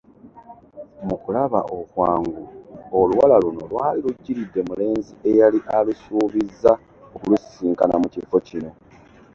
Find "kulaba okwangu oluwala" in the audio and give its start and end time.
1.23-3.35